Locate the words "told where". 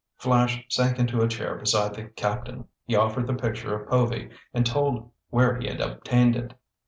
4.65-5.59